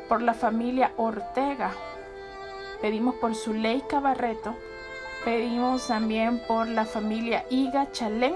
por 0.09 0.23
la 0.23 0.35
familia 0.35 0.93
Ortega 0.97 1.73
Pedimos 2.81 3.17
por 3.17 3.35
Zuleika 3.35 4.01
Barreto. 4.01 4.57
Pedimos 5.25 5.89
también 5.89 6.41
por 6.49 6.67
la 6.67 6.87
familia 6.87 7.45
Iga 7.51 7.93
Chalén, 7.93 8.35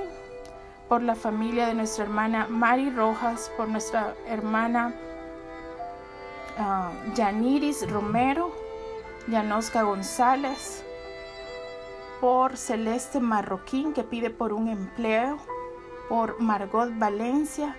por 0.87 1.03
la 1.03 1.15
familia 1.15 1.67
de 1.67 1.75
nuestra 1.75 2.05
hermana 2.05 2.47
Mari 2.51 2.91
Rojas, 2.91 3.51
por 3.57 3.69
nuestra 3.69 4.15
hermana 4.29 4.95
uh, 6.59 7.15
Yaniris 7.15 7.91
Romero, 7.91 8.53
Yanosca 9.29 9.83
González, 9.83 10.85
por 12.21 12.59
Celeste 12.59 13.19
Marroquín 13.19 13.95
que 13.95 14.05
pide 14.05 14.29
por 14.29 14.53
un 14.53 14.69
empleo, 14.69 15.39
por 16.09 16.41
Margot 16.41 16.91
Valencia, 16.99 17.77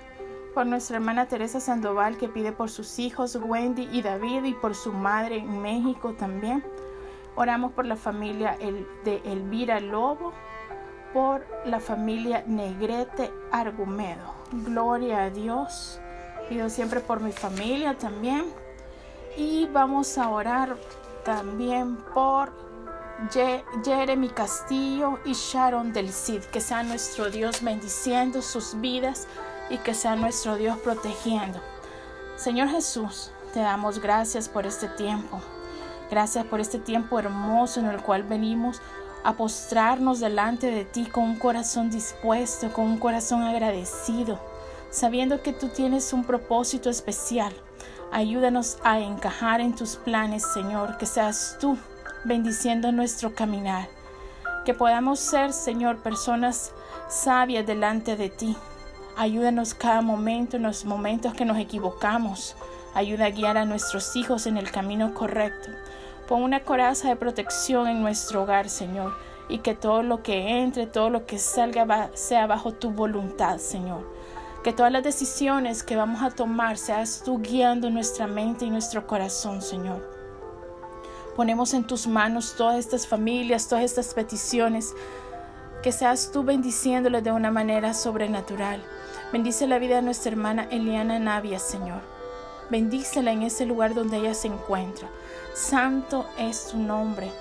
por 0.53 0.65
nuestra 0.65 0.98
hermana 0.98 1.27
Teresa 1.27 1.60
Sandoval 1.60 2.17
que 2.17 2.29
pide 2.29 2.51
por 2.51 2.70
sus 2.70 3.00
hijos 3.00 3.36
Wendy 3.36 3.89
y 3.91 4.01
David 4.01 4.46
y 4.46 4.53
por 4.53 4.74
su 4.75 4.94
madre 4.94 5.38
en 5.38 5.62
México 5.62 6.13
también. 6.13 6.63
Oramos 7.36 7.74
por 7.74 7.86
la 7.86 7.98
familia 7.98 8.58
de 9.03 9.22
Elvira 9.25 9.82
Lobo, 9.82 10.32
por 11.13 11.46
la 11.65 11.79
familia 11.79 12.44
Negrete 12.48 13.32
Argumedo. 13.51 14.34
Gloria 14.51 15.24
a 15.24 15.29
Dios. 15.29 16.00
Pido 16.48 16.70
siempre 16.70 17.01
por 17.01 17.20
mi 17.20 17.32
familia 17.32 17.98
también. 17.98 18.46
Y 19.38 19.67
vamos 19.67 20.17
a 20.17 20.29
orar 20.29 20.77
también 21.25 21.98
por 22.13 22.53
Jeremy 23.84 24.29
Castillo 24.29 25.19
y 25.25 25.34
Sharon 25.34 25.93
del 25.93 26.12
Cid. 26.12 26.43
Que 26.45 26.62
sea 26.62 26.84
nuestro 26.84 27.29
Dios 27.29 27.62
bendiciendo 27.62 28.41
sus 28.41 28.79
vidas 28.79 29.27
y 29.69 29.77
que 29.77 29.93
sea 29.93 30.15
nuestro 30.15 30.55
Dios 30.55 30.77
protegiendo. 30.79 31.60
Señor 32.36 32.69
Jesús, 32.69 33.31
te 33.53 33.62
damos 33.62 34.00
gracias 34.00 34.50
por 34.50 34.65
este 34.65 34.88
tiempo. 34.89 35.39
Gracias 36.12 36.45
por 36.45 36.60
este 36.60 36.77
tiempo 36.77 37.17
hermoso 37.17 37.79
en 37.79 37.88
el 37.88 38.01
cual 38.01 38.24
venimos 38.24 38.81
a 39.24 39.34
postrarnos 39.34 40.19
delante 40.19 40.69
de 40.69 40.86
ti 40.86 41.05
con 41.05 41.24
un 41.24 41.39
corazón 41.39 41.89
dispuesto, 41.89 42.72
con 42.72 42.86
un 42.86 43.00
corazón 43.00 43.41
agradecido, 43.41 44.39
sabiendo 44.91 45.41
que 45.41 45.51
tú 45.51 45.69
tienes 45.69 46.13
un 46.13 46.25
propósito 46.25 46.91
especial. 46.91 47.51
Ayúdanos 48.12 48.77
a 48.84 49.00
encajar 49.00 49.62
en 49.62 49.74
tus 49.74 49.95
planes, 49.95 50.43
Señor, 50.53 50.98
que 51.00 51.07
seas 51.07 51.57
tú 51.60 51.75
bendiciendo 52.25 52.91
nuestro 52.91 53.34
caminar. 53.34 53.88
Que 54.65 54.74
podamos 54.74 55.20
ser, 55.20 55.53
Señor, 55.53 55.98
personas 55.98 56.74
sabias 57.08 57.65
delante 57.65 58.15
de 58.15 58.29
ti, 58.29 58.58
Ayúdanos 59.17 59.74
cada 59.74 60.01
momento, 60.01 60.58
en 60.58 60.63
los 60.63 60.84
momentos 60.84 61.34
que 61.34 61.46
nos 61.46 61.58
equivocamos. 61.58 62.58
Ayuda 62.94 63.27
a 63.27 63.29
guiar 63.29 63.58
a 63.58 63.63
nuestros 63.63 64.13
hijos 64.17 64.46
en 64.46 64.58
el 64.58 64.70
camino 64.72 65.13
correcto. 65.13 65.70
Pon 66.27 66.44
una 66.44 66.65
coraza 66.65 67.08
de 67.08 67.15
protección 67.15 67.88
en 67.88 68.01
nuestro 68.01 68.44
hogar, 68.44 68.67
Señor, 68.67 69.13
y 69.48 69.60
que 69.60 69.74
todo 69.74 70.03
lo 70.03 70.22
que 70.22 70.62
entre, 70.62 70.86
todo 70.86 71.10
lo 71.10 71.25
que 71.25 71.39
salga 71.39 72.10
sea 72.13 72.46
bajo 72.46 72.74
tu 72.74 72.91
voluntad, 72.91 73.58
Señor. 73.60 74.05
Que 74.65 74.74
todas 74.74 74.91
las 74.91 75.03
decisiones 75.03 75.84
que 75.84 75.96
vamos 75.96 76.22
a 76.22 76.32
tomar 76.32 76.77
seas 76.77 77.22
tú 77.24 77.39
guiando 77.41 77.89
nuestra 77.89 78.27
mente 78.27 78.65
y 78.65 78.70
nuestro 78.70 79.08
corazón, 79.08 79.62
Señor. 79.62 80.14
Ponemos 81.36 81.74
en 81.74 81.84
tus 81.84 82.08
manos 82.08 82.56
todas 82.58 82.77
estas 82.77 83.08
familias, 83.08 83.68
todas 83.68 83.84
estas 83.84 84.13
peticiones, 84.13 84.94
que 85.84 85.92
seas 85.92 86.32
tú 86.32 86.44
bendiciéndoles 86.44 87.24
de 87.24 87.32
una 87.32 87.51
manera 87.51 87.94
sobrenatural. 87.94 88.82
Bendice 89.34 89.68
la 89.68 89.80
vida 89.80 89.98
de 89.98 90.01
nuestra 90.01 90.32
hermana 90.32 90.68
Eliana 90.72 91.20
Navia, 91.20 91.60
Señor. 91.60 92.01
Bendícela 92.70 93.32
en 93.32 93.44
ese 93.44 93.65
lugar 93.65 93.94
donde 93.94 94.18
ella 94.18 94.34
se 94.34 94.48
encuentra. 94.48 95.10
Santo 95.54 96.25
es 96.38 96.68
tu 96.68 96.77
nombre. 96.77 97.32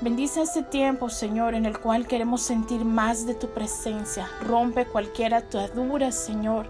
Bendice 0.00 0.42
este 0.42 0.62
tiempo, 0.62 1.10
Señor, 1.10 1.54
en 1.54 1.64
el 1.66 1.78
cual 1.78 2.08
queremos 2.08 2.42
sentir 2.42 2.84
más 2.84 3.24
de 3.26 3.34
tu 3.34 3.48
presencia. 3.48 4.28
Rompe 4.40 4.86
cualquier 4.86 5.34
atadura, 5.34 6.10
Señor, 6.10 6.66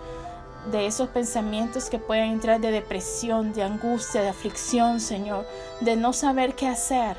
de 0.71 0.87
esos 0.87 1.09
pensamientos 1.09 1.91
que 1.91 1.99
puedan 1.99 2.29
entrar 2.29 2.61
de 2.61 2.71
depresión, 2.71 3.53
de 3.53 3.63
angustia, 3.63 4.23
de 4.23 4.29
aflicción, 4.29 5.01
Señor, 5.01 5.47
de 5.81 5.97
no 5.97 6.13
saber 6.13 6.55
qué 6.55 6.69
hacer. 6.69 7.17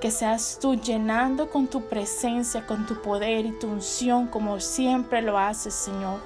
Que 0.00 0.10
seas 0.10 0.58
tú 0.60 0.74
llenando 0.74 1.48
con 1.48 1.68
tu 1.68 1.82
presencia, 1.82 2.66
con 2.66 2.86
tu 2.86 3.00
poder 3.02 3.46
y 3.46 3.52
tu 3.52 3.68
unción, 3.68 4.26
como 4.26 4.58
siempre 4.58 5.22
lo 5.22 5.38
haces, 5.38 5.74
Señor 5.74 6.20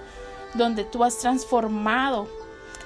donde 0.56 0.84
tú 0.84 1.04
has 1.04 1.18
transformado 1.18 2.28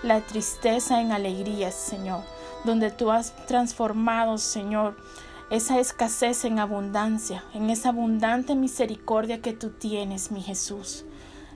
la 0.02 0.20
tristeza 0.20 1.00
en 1.00 1.12
alegría, 1.12 1.70
Señor, 1.70 2.22
donde 2.64 2.90
tú 2.90 3.10
has 3.10 3.34
transformado, 3.46 4.38
Señor, 4.38 4.96
esa 5.50 5.78
escasez 5.78 6.44
en 6.44 6.58
abundancia, 6.58 7.44
en 7.54 7.70
esa 7.70 7.90
abundante 7.90 8.54
misericordia 8.54 9.40
que 9.40 9.52
tú 9.52 9.70
tienes, 9.70 10.30
mi 10.30 10.42
Jesús. 10.42 11.04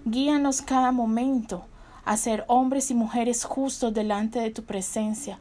Guíanos 0.04 0.62
cada 0.62 0.92
momento 0.92 1.64
a 2.04 2.16
ser 2.16 2.44
hombres 2.48 2.90
y 2.90 2.94
mujeres 2.94 3.44
justos 3.44 3.94
delante 3.94 4.40
de 4.40 4.50
tu 4.50 4.64
presencia, 4.64 5.38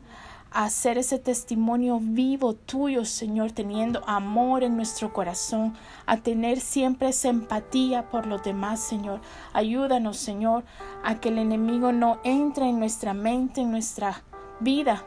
a 0.52 0.66
hacer 0.66 1.00
ese 1.00 1.18
testimonio 1.18 2.00
vivo 2.00 2.54
tuyo, 2.54 3.06
Señor, 3.06 3.52
teniendo 3.52 4.04
amor 4.08 4.64
en 4.64 4.76
nuestro 4.76 5.12
corazón, 5.12 5.74
a 6.06 6.18
tener 6.18 6.60
siempre 6.60 7.10
esa 7.10 7.30
empatía 7.30 8.10
por 8.10 8.28
los 8.28 8.44
demás, 8.44 8.80
Señor. 8.80 9.20
Ayúdanos, 9.52 10.18
Señor, 10.18 10.64
a 11.04 11.16
que 11.16 11.30
el 11.30 11.40
enemigo 11.40 11.92
no 11.92 12.20
entre 12.24 12.70
en 12.70 12.80
nuestra 12.80 13.16
mente, 13.16 13.62
en 13.62 13.72
nuestra 13.72 14.22
vida, 14.60 15.04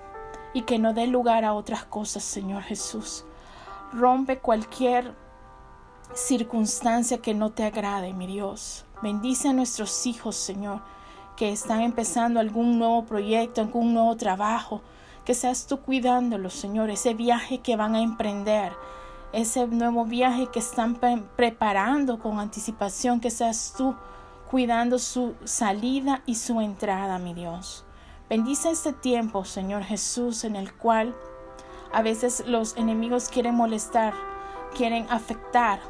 y 0.52 0.62
que 0.62 0.78
no 0.78 0.94
dé 0.94 1.06
lugar 1.06 1.44
a 1.44 1.52
otras 1.52 1.84
cosas, 1.84 2.25
Señor 2.25 2.62
Jesús. 2.62 3.25
Rompe 3.92 4.38
cualquier 4.38 5.14
circunstancia 6.14 7.18
que 7.18 7.34
no 7.34 7.50
te 7.50 7.64
agrade, 7.64 8.12
mi 8.14 8.26
Dios. 8.26 8.84
Bendice 9.02 9.48
a 9.48 9.52
nuestros 9.52 10.06
hijos, 10.06 10.34
Señor, 10.34 10.80
que 11.37 11.50
están 11.50 11.83
empezando 11.83 12.40
algún 12.40 12.78
nuevo 12.78 13.05
proyecto, 13.05 13.61
algún 13.61 13.95
nuevo 13.95 14.16
trabajo 14.16 14.83
que 15.25 15.35
seas 15.35 15.66
tú 15.66 15.81
cuidándolos, 15.81 16.55
Señor, 16.55 16.88
ese 16.88 17.12
viaje 17.12 17.59
que 17.59 17.76
van 17.76 17.97
a 17.97 18.00
emprender, 18.00 18.73
ese 19.33 19.66
nuevo 19.66 20.05
viaje 20.05 20.47
que 20.52 20.61
están 20.61 20.97
preparando 21.35 22.21
con 22.21 22.38
anticipación, 22.38 23.21
que 23.21 23.31
seas 23.31 23.75
tú 23.76 23.97
cuidando 24.49 25.00
su 25.00 25.35
salida 25.45 26.23
y 26.26 26.37
su 26.37 26.61
entrada, 26.61 27.19
mi 27.19 27.35
Dios. 27.35 27.85
Bendice 28.31 28.71
este 28.71 28.93
tiempo, 28.93 29.45
Señor 29.45 29.83
Jesús, 29.83 30.45
en 30.45 30.57
el 30.57 30.73
cual 30.73 31.14
A 31.93 32.02
veces 32.02 32.45
los 32.47 32.76
enemigos 32.76 33.28
quieren 33.28 33.55
molestar, 33.55 34.12
quieren 34.76 35.07
afectar, 35.09 35.81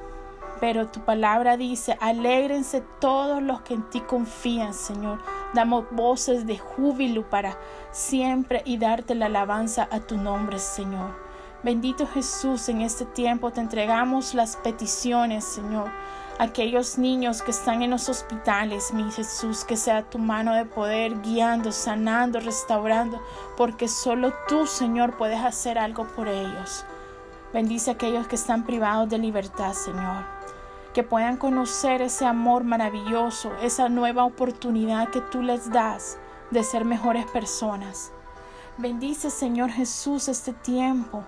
pero 0.60 0.88
tu 0.88 1.00
palabra 1.00 1.56
dice, 1.56 1.96
alégrense 2.00 2.82
todos 3.00 3.42
los 3.42 3.62
que 3.62 3.74
en 3.74 3.90
ti 3.90 4.00
confían, 4.00 4.72
Señor. 4.72 5.18
Damos 5.56 5.86
voces 5.90 6.46
de 6.46 6.58
júbilo 6.58 7.30
para 7.30 7.56
siempre 7.90 8.60
y 8.66 8.76
darte 8.76 9.14
la 9.14 9.24
alabanza 9.24 9.88
a 9.90 10.00
tu 10.00 10.18
nombre, 10.18 10.58
Señor. 10.58 11.16
Bendito 11.62 12.06
Jesús, 12.06 12.68
en 12.68 12.82
este 12.82 13.06
tiempo 13.06 13.50
te 13.50 13.62
entregamos 13.62 14.34
las 14.34 14.56
peticiones, 14.56 15.44
Señor. 15.44 15.90
Aquellos 16.38 16.98
niños 16.98 17.40
que 17.40 17.52
están 17.52 17.80
en 17.80 17.92
los 17.92 18.10
hospitales, 18.10 18.92
mi 18.92 19.10
Jesús, 19.10 19.64
que 19.64 19.78
sea 19.78 20.02
tu 20.02 20.18
mano 20.18 20.54
de 20.54 20.66
poder 20.66 21.22
guiando, 21.22 21.72
sanando, 21.72 22.38
restaurando, 22.38 23.18
porque 23.56 23.88
solo 23.88 24.34
tú, 24.48 24.66
Señor, 24.66 25.16
puedes 25.16 25.40
hacer 25.40 25.78
algo 25.78 26.06
por 26.08 26.28
ellos. 26.28 26.84
Bendice 27.54 27.92
a 27.92 27.94
aquellos 27.94 28.26
que 28.26 28.36
están 28.36 28.66
privados 28.66 29.08
de 29.08 29.16
libertad, 29.16 29.72
Señor 29.72 30.35
que 30.96 31.02
puedan 31.02 31.36
conocer 31.36 32.00
ese 32.00 32.24
amor 32.24 32.64
maravilloso, 32.64 33.52
esa 33.60 33.90
nueva 33.90 34.24
oportunidad 34.24 35.10
que 35.10 35.20
tú 35.20 35.42
les 35.42 35.70
das 35.70 36.16
de 36.50 36.64
ser 36.64 36.86
mejores 36.86 37.26
personas. 37.26 38.12
Bendice, 38.78 39.28
Señor 39.28 39.68
Jesús, 39.68 40.28
este 40.28 40.54
tiempo. 40.54 41.22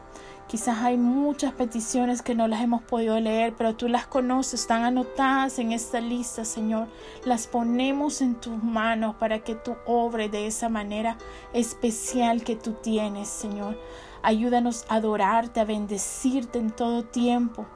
Quizás 0.46 0.78
hay 0.78 0.96
muchas 0.96 1.52
peticiones 1.52 2.22
que 2.22 2.34
no 2.34 2.48
las 2.48 2.62
hemos 2.62 2.80
podido 2.80 3.20
leer, 3.20 3.52
pero 3.58 3.76
tú 3.76 3.88
las 3.88 4.06
conoces, 4.06 4.62
están 4.62 4.84
anotadas 4.84 5.58
en 5.58 5.72
esta 5.72 6.00
lista, 6.00 6.46
Señor. 6.46 6.88
Las 7.26 7.46
ponemos 7.46 8.22
en 8.22 8.36
tus 8.36 8.62
manos 8.62 9.16
para 9.16 9.40
que 9.40 9.54
tú 9.54 9.76
obre 9.84 10.30
de 10.30 10.46
esa 10.46 10.70
manera 10.70 11.18
especial 11.52 12.42
que 12.42 12.56
tú 12.56 12.72
tienes, 12.72 13.28
Señor. 13.28 13.78
Ayúdanos 14.22 14.86
a 14.88 14.94
adorarte, 14.94 15.60
a 15.60 15.66
bendecirte 15.66 16.58
en 16.58 16.70
todo 16.70 17.04
tiempo. 17.04 17.66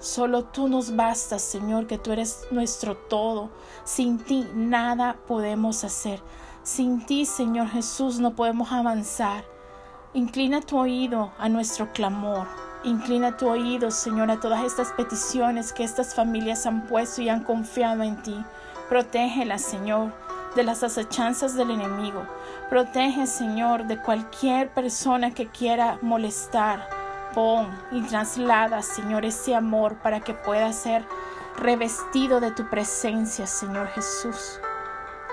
Solo 0.00 0.44
tú 0.44 0.68
nos 0.68 0.94
bastas, 0.94 1.42
Señor, 1.42 1.88
que 1.88 1.98
tú 1.98 2.12
eres 2.12 2.46
nuestro 2.52 2.96
todo. 2.96 3.50
Sin 3.82 4.18
ti 4.18 4.46
nada 4.54 5.16
podemos 5.26 5.82
hacer. 5.82 6.22
Sin 6.62 7.04
ti, 7.04 7.26
Señor 7.26 7.68
Jesús, 7.68 8.20
no 8.20 8.36
podemos 8.36 8.70
avanzar. 8.70 9.44
Inclina 10.14 10.60
tu 10.60 10.78
oído 10.78 11.32
a 11.38 11.48
nuestro 11.48 11.92
clamor. 11.92 12.46
Inclina 12.84 13.36
tu 13.36 13.48
oído, 13.48 13.90
Señor, 13.90 14.30
a 14.30 14.38
todas 14.38 14.64
estas 14.64 14.92
peticiones 14.92 15.72
que 15.72 15.82
estas 15.82 16.14
familias 16.14 16.64
han 16.66 16.86
puesto 16.86 17.20
y 17.22 17.28
han 17.28 17.42
confiado 17.42 18.04
en 18.04 18.22
ti. 18.22 18.36
Protégelas, 18.88 19.62
Señor, 19.62 20.12
de 20.54 20.62
las 20.62 20.84
acechanzas 20.84 21.56
del 21.56 21.72
enemigo. 21.72 22.22
Protege, 22.70 23.26
Señor, 23.26 23.88
de 23.88 24.00
cualquier 24.00 24.72
persona 24.72 25.34
que 25.34 25.48
quiera 25.48 25.98
molestar 26.02 26.97
y 27.92 28.02
traslada, 28.02 28.82
Señor, 28.82 29.24
ese 29.24 29.54
amor 29.54 29.94
para 29.96 30.20
que 30.20 30.34
pueda 30.34 30.72
ser 30.72 31.04
revestido 31.56 32.40
de 32.40 32.50
tu 32.50 32.68
presencia, 32.68 33.46
Señor 33.46 33.86
Jesús. 33.88 34.60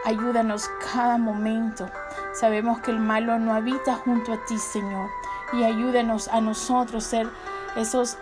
Ayúdanos 0.06 0.70
cada 0.94 1.18
momento. 1.18 1.90
Sabemos 2.34 2.80
que 2.82 2.92
el 2.92 3.00
malo 3.00 3.40
no 3.40 3.56
habita 3.56 3.96
junto 3.96 4.34
a 4.34 4.46
ti, 4.46 4.60
Señor. 4.60 5.10
Y 5.54 5.64
ayúdanos 5.64 6.28
a 6.28 6.42
nosotros 6.42 7.04
ser 7.04 7.28
esos 7.76 8.18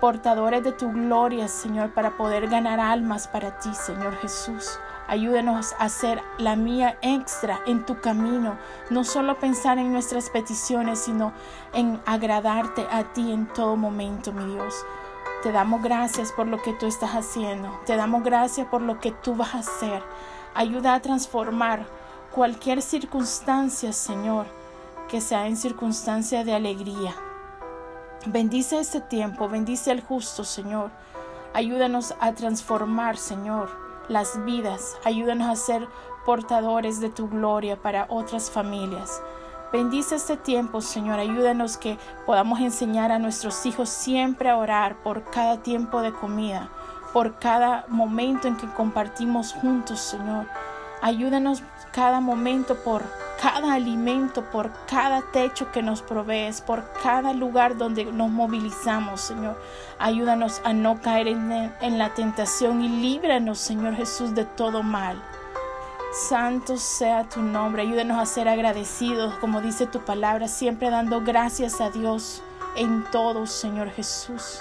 portadores 0.00 0.64
de 0.64 0.72
tu 0.72 0.90
gloria, 0.90 1.46
Señor, 1.46 1.90
para 1.90 2.16
poder 2.16 2.48
ganar 2.48 2.80
almas 2.80 3.28
para 3.28 3.58
ti, 3.60 3.72
Señor 3.74 4.16
Jesús. 4.16 4.80
Ayúdanos 5.10 5.72
a 5.72 5.86
hacer 5.86 6.22
la 6.38 6.54
mía 6.54 6.96
extra 7.02 7.58
en 7.66 7.84
tu 7.84 8.00
camino, 8.00 8.56
no 8.90 9.02
solo 9.02 9.40
pensar 9.40 9.76
en 9.78 9.92
nuestras 9.92 10.30
peticiones, 10.30 11.00
sino 11.00 11.32
en 11.72 12.00
agradarte 12.06 12.86
a 12.92 13.12
ti 13.12 13.32
en 13.32 13.48
todo 13.48 13.74
momento, 13.74 14.32
mi 14.32 14.54
Dios. 14.54 14.72
Te 15.42 15.50
damos 15.50 15.82
gracias 15.82 16.30
por 16.30 16.46
lo 16.46 16.62
que 16.62 16.74
tú 16.74 16.86
estás 16.86 17.10
haciendo. 17.10 17.76
Te 17.86 17.96
damos 17.96 18.22
gracias 18.22 18.68
por 18.68 18.82
lo 18.82 19.00
que 19.00 19.10
tú 19.10 19.34
vas 19.34 19.52
a 19.56 19.58
hacer. 19.58 20.00
Ayuda 20.54 20.94
a 20.94 21.02
transformar 21.02 21.86
cualquier 22.30 22.80
circunstancia, 22.80 23.92
Señor, 23.92 24.46
que 25.08 25.20
sea 25.20 25.48
en 25.48 25.56
circunstancia 25.56 26.44
de 26.44 26.54
alegría. 26.54 27.16
Bendice 28.26 28.78
este 28.78 29.00
tiempo, 29.00 29.48
bendice 29.48 29.90
al 29.90 30.02
justo, 30.02 30.44
Señor. 30.44 30.92
Ayúdanos 31.52 32.14
a 32.20 32.32
transformar, 32.32 33.16
Señor, 33.16 33.89
las 34.10 34.44
vidas. 34.44 34.98
Ayúdanos 35.04 35.48
a 35.48 35.56
ser 35.56 35.88
portadores 36.26 37.00
de 37.00 37.08
tu 37.08 37.28
gloria 37.28 37.80
para 37.80 38.06
otras 38.10 38.50
familias. 38.50 39.22
Bendice 39.72 40.16
este 40.16 40.36
tiempo, 40.36 40.80
Señor. 40.80 41.20
Ayúdanos 41.20 41.76
que 41.76 41.96
podamos 42.26 42.60
enseñar 42.60 43.12
a 43.12 43.20
nuestros 43.20 43.64
hijos 43.66 43.88
siempre 43.88 44.50
a 44.50 44.56
orar 44.56 45.00
por 45.02 45.30
cada 45.30 45.62
tiempo 45.62 46.02
de 46.02 46.12
comida, 46.12 46.68
por 47.12 47.38
cada 47.38 47.86
momento 47.88 48.48
en 48.48 48.56
que 48.56 48.66
compartimos 48.66 49.52
juntos, 49.52 50.00
Señor. 50.00 50.46
Ayúdanos 51.02 51.62
cada 51.92 52.20
momento 52.20 52.76
por 52.76 53.04
cada 53.40 53.72
alimento, 53.72 54.44
por 54.50 54.70
cada 54.86 55.22
techo 55.22 55.72
que 55.72 55.82
nos 55.82 56.02
provees, 56.02 56.60
por 56.60 56.84
cada 57.02 57.32
lugar 57.32 57.76
donde 57.76 58.04
nos 58.04 58.30
movilizamos, 58.30 59.22
Señor. 59.22 59.58
Ayúdanos 59.98 60.60
a 60.64 60.72
no 60.72 61.00
caer 61.00 61.28
en, 61.28 61.98
la 61.98 62.10
tentación 62.14 62.82
y 62.82 62.88
líbranos, 62.88 63.58
Señor 63.58 63.94
Jesús, 63.94 64.34
de 64.34 64.44
todo 64.44 64.82
mal. 64.82 65.22
Santo 66.28 66.76
sea 66.76 67.28
tu 67.28 67.40
nombre, 67.40 67.82
ayúdanos 67.82 68.18
a 68.18 68.26
ser 68.26 68.48
agradecidos, 68.48 69.34
como 69.36 69.60
dice 69.60 69.86
tu 69.86 70.00
palabra, 70.00 70.48
siempre 70.48 70.90
dando 70.90 71.22
gracias 71.22 71.80
a 71.80 71.88
Dios 71.88 72.42
en 72.76 73.04
todo, 73.10 73.46
Señor 73.46 73.90
Jesús. 73.90 74.60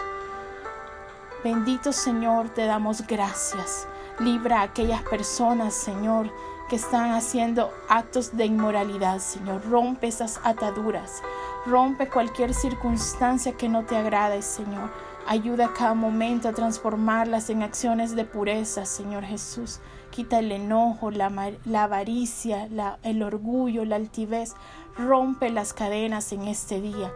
Bendito 1.43 1.91
Señor, 1.91 2.49
te 2.49 2.65
damos 2.65 3.05
gracias. 3.07 3.87
Libra 4.19 4.59
a 4.59 4.63
aquellas 4.63 5.01
personas, 5.03 5.73
Señor, 5.73 6.29
que 6.69 6.77
están 6.77 7.11
haciendo 7.11 7.71
actos 7.89 8.37
de 8.37 8.45
inmoralidad, 8.45 9.19
Señor. 9.19 9.65
Rompe 9.69 10.07
esas 10.07 10.39
ataduras. 10.43 11.21
Rompe 11.65 12.07
cualquier 12.07 12.53
circunstancia 12.53 13.53
que 13.53 13.67
no 13.67 13.83
te 13.83 13.97
agrade, 13.97 14.41
Señor. 14.41 14.91
Ayuda 15.27 15.65
a 15.65 15.73
cada 15.73 15.95
momento 15.95 16.47
a 16.47 16.53
transformarlas 16.53 17.49
en 17.49 17.63
acciones 17.63 18.15
de 18.15 18.23
pureza, 18.23 18.85
Señor 18.85 19.25
Jesús. 19.25 19.79
Quita 20.11 20.39
el 20.39 20.51
enojo, 20.51 21.11
la, 21.11 21.31
avaricia, 21.75 22.69
el 23.03 23.23
orgullo, 23.23 23.83
la 23.83 23.97
altivez. 23.97 24.55
Rompe 24.95 25.49
las 25.49 25.73
cadenas 25.73 26.31
en 26.31 26.43
este 26.47 26.79
día. 26.79 27.11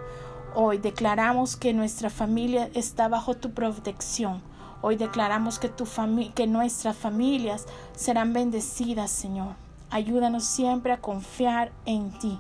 Hoy 0.55 0.79
declaramos 0.79 1.55
que 1.55 1.73
nuestra 1.73 2.09
familia 2.09 2.69
está 2.73 3.07
bajo 3.07 3.35
tu 3.35 3.53
protección 3.53 4.41
Hoy 4.85 4.97
declaramos 4.97 5.59
que, 5.59 5.69
tu 5.69 5.87
que 6.35 6.45
nuestras 6.45 6.97
familias 6.97 7.67
serán 7.95 8.33
bendecidas, 8.33 9.11
Señor. 9.11 9.55
Ayúdanos 9.89 10.43
siempre 10.43 10.91
a 10.91 10.99
confiar 10.99 11.71
en 11.85 12.11
ti. 12.19 12.37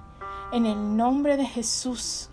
En 0.51 0.65
el 0.65 0.97
nombre 0.97 1.37
de 1.37 1.45
Jesús 1.45 2.29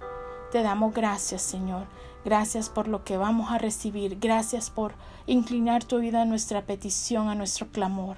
te 0.51 0.65
damos 0.65 0.93
gracias, 0.95 1.43
Señor. 1.43 1.87
Gracias 2.25 2.69
por 2.69 2.89
lo 2.89 3.05
que 3.05 3.19
vamos 3.19 3.53
a 3.53 3.59
recibir. 3.59 4.19
Gracias 4.19 4.69
por 4.69 4.95
inclinar 5.29 5.85
tu 5.85 6.01
vida 6.01 6.23
a 6.23 6.25
nuestra 6.25 6.63
petición, 6.63 7.29
a 7.29 7.37
nuestro 7.37 7.69
clamor. 7.69 8.17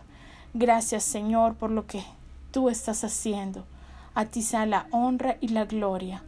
Gracias, 0.54 1.04
Señor, 1.04 1.56
por 1.56 1.70
lo 1.70 1.86
que 1.86 2.02
tú 2.52 2.70
estás 2.70 3.04
haciendo. 3.04 3.66
A 4.14 4.24
ti 4.24 4.40
sea 4.40 4.64
la 4.64 4.86
honra 4.92 5.36
y 5.42 5.48
la 5.48 5.66
gloria. 5.66 6.22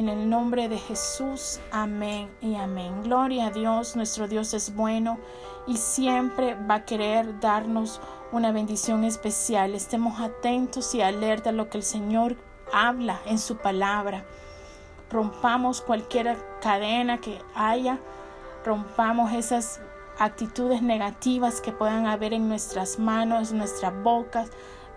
En 0.00 0.08
el 0.08 0.30
nombre 0.30 0.70
de 0.70 0.78
Jesús, 0.78 1.60
amén 1.70 2.30
y 2.40 2.54
amén. 2.54 3.02
Gloria 3.02 3.48
a 3.48 3.50
Dios, 3.50 3.96
nuestro 3.96 4.28
Dios 4.28 4.54
es 4.54 4.74
bueno 4.74 5.18
y 5.66 5.76
siempre 5.76 6.54
va 6.54 6.76
a 6.76 6.84
querer 6.86 7.38
darnos 7.38 8.00
una 8.32 8.50
bendición 8.50 9.04
especial. 9.04 9.74
Estemos 9.74 10.18
atentos 10.18 10.94
y 10.94 11.02
alerta 11.02 11.50
a 11.50 11.52
lo 11.52 11.68
que 11.68 11.76
el 11.76 11.84
Señor 11.84 12.36
habla 12.72 13.20
en 13.26 13.38
su 13.38 13.58
palabra. 13.58 14.24
Rompamos 15.10 15.82
cualquier 15.82 16.34
cadena 16.62 17.20
que 17.20 17.38
haya, 17.54 17.98
rompamos 18.64 19.34
esas 19.34 19.82
actitudes 20.18 20.80
negativas 20.80 21.60
que 21.60 21.72
puedan 21.72 22.06
haber 22.06 22.32
en 22.32 22.48
nuestras 22.48 22.98
manos, 22.98 23.50
en 23.52 23.58
nuestras 23.58 23.92
bocas, 24.02 24.50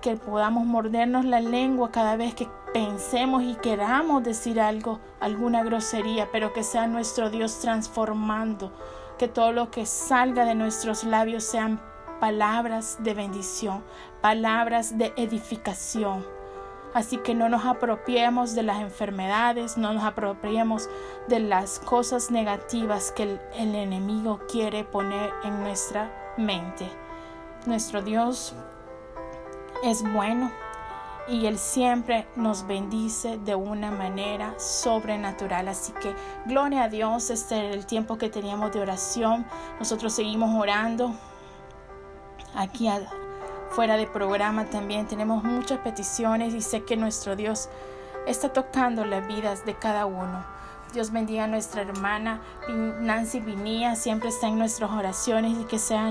que 0.04 0.18
podamos 0.18 0.66
mordernos 0.66 1.24
la 1.24 1.40
lengua 1.40 1.90
cada 1.90 2.18
vez 2.18 2.36
que 2.36 2.50
pensemos 2.74 3.42
y 3.42 3.56
queramos 3.56 4.22
decir 4.22 4.60
algo, 4.60 5.00
alguna 5.22 5.64
grosería, 5.64 6.28
pero 6.30 6.52
que 6.52 6.62
sea 6.62 6.88
nuestro 6.88 7.30
Dios 7.30 7.62
transformando, 7.62 8.74
que 9.18 9.30
todo 9.30 9.54
lo 9.54 9.72
que 9.72 9.86
salga 9.86 10.44
de 10.44 10.56
nuestros 10.56 11.06
labios 11.06 11.46
sean 11.46 11.80
palabras 12.20 12.98
de 13.00 13.14
bendición, 13.14 13.82
palabras 14.22 14.98
de 14.98 15.14
edificación. 15.16 16.26
Así 16.94 17.18
que 17.18 17.34
no 17.34 17.48
nos 17.48 17.66
apropiemos 17.66 18.56
de 18.56 18.64
las 18.64 18.82
enfermedades, 18.82 19.78
no 19.78 19.94
nos 19.94 20.04
apropiemos 20.04 20.90
de 21.30 21.40
las 21.40 21.80
cosas 21.80 22.30
negativas 22.30 23.14
que 23.14 23.24
el, 23.24 23.42
el 23.56 23.74
enemigo 23.74 24.42
quiere 24.52 24.84
poner 24.84 25.32
en 25.46 25.62
nuestra 25.62 26.34
mente. 26.36 26.90
Nuestro 27.66 28.02
Dios 28.02 28.54
es 29.84 30.04
bueno 30.14 30.52
y 31.28 31.46
Él 31.46 31.58
siempre 31.58 32.28
nos 32.36 32.68
bendice 32.68 33.38
de 33.38 33.56
una 33.56 33.92
manera 33.92 34.56
sobrenatural. 34.60 35.68
Así 35.68 35.94
que 35.94 36.14
gloria 36.46 36.84
a 36.84 36.90
Dios, 36.90 37.30
este 37.30 37.70
es 37.70 37.76
el 37.76 37.86
tiempo 37.86 38.18
que 38.18 38.30
teníamos 38.30 38.74
de 38.74 38.82
oración. 38.82 39.46
Nosotros 39.80 40.14
seguimos 40.14 40.54
orando 40.56 41.14
aquí 42.56 42.90
fuera 43.70 43.98
de 43.98 44.08
programa 44.08 44.66
también. 44.66 45.08
Tenemos 45.08 45.44
muchas 45.44 45.80
peticiones 45.80 46.54
y 46.54 46.62
sé 46.62 46.84
que 46.84 46.98
nuestro 46.98 47.36
Dios 47.36 47.70
está 48.28 48.52
tocando 48.52 49.06
las 49.06 49.26
vidas 49.28 49.66
de 49.66 49.76
cada 49.76 50.06
uno. 50.06 50.44
Dios 50.94 51.12
bendiga 51.12 51.46
a 51.46 51.48
nuestra 51.48 51.82
hermana 51.82 52.40
Nancy 52.70 53.40
Vinía, 53.40 53.96
siempre 53.96 54.30
está 54.30 54.48
en 54.48 54.60
nuestras 54.60 54.92
oraciones 54.92 55.58
y 55.60 55.64
que 55.64 55.80
sea 55.80 56.02